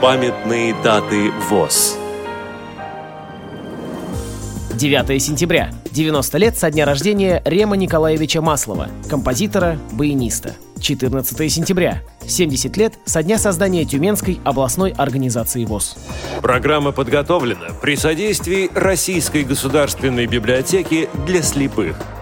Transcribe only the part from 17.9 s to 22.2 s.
содействии Российской государственной библиотеки для слепых–